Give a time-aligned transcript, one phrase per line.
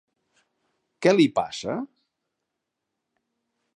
[1.05, 1.75] Què li passa?